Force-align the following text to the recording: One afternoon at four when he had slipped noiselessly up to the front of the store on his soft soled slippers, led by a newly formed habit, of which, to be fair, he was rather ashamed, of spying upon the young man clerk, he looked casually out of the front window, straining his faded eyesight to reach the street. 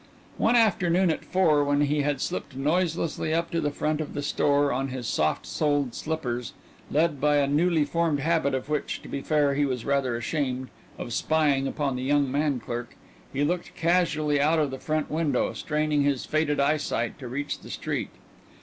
One 0.39 0.55
afternoon 0.55 1.11
at 1.11 1.23
four 1.23 1.63
when 1.63 1.81
he 1.81 2.01
had 2.01 2.21
slipped 2.21 2.55
noiselessly 2.57 3.35
up 3.35 3.51
to 3.51 3.61
the 3.61 3.69
front 3.69 4.01
of 4.01 4.15
the 4.15 4.23
store 4.23 4.73
on 4.73 4.87
his 4.87 5.05
soft 5.07 5.45
soled 5.45 5.93
slippers, 5.93 6.53
led 6.89 7.21
by 7.21 7.37
a 7.37 7.45
newly 7.45 7.85
formed 7.85 8.19
habit, 8.19 8.55
of 8.55 8.67
which, 8.67 9.03
to 9.03 9.07
be 9.07 9.21
fair, 9.21 9.53
he 9.53 9.63
was 9.63 9.85
rather 9.85 10.15
ashamed, 10.17 10.69
of 10.97 11.13
spying 11.13 11.67
upon 11.67 11.97
the 11.97 12.01
young 12.03 12.31
man 12.31 12.59
clerk, 12.59 12.95
he 13.31 13.43
looked 13.43 13.75
casually 13.75 14.41
out 14.41 14.57
of 14.57 14.71
the 14.71 14.79
front 14.79 15.11
window, 15.11 15.53
straining 15.53 16.01
his 16.01 16.25
faded 16.25 16.59
eyesight 16.59 17.19
to 17.19 17.27
reach 17.27 17.59
the 17.59 17.69
street. 17.69 18.09